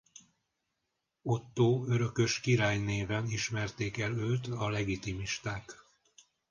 Ottó 1.21 1.85
örökös 1.87 2.39
király 2.39 2.77
néven 2.77 3.27
ismerték 3.27 3.97
el 3.97 4.11
őt 4.13 4.47
a 4.47 4.69
legitimisták. 4.69 5.83